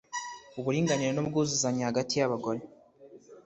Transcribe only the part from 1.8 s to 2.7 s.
hagati y abagore